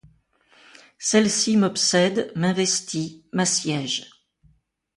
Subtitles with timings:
[0.97, 4.09] Celle-ci m’obsède, m’investit, m’assiège.